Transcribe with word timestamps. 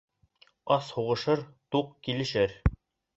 Ас 0.75 0.87
һуғышыр, 0.95 1.43
туҡ 1.75 1.91
килешер. 2.09 2.57